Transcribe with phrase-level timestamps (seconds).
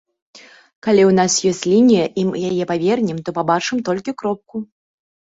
[0.85, 4.55] Калі ў нас ёсць лінія і мы яе павернем, то пабачым толькі кропку.